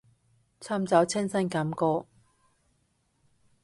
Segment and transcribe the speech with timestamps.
[0.59, 2.07] 尋找清新感覺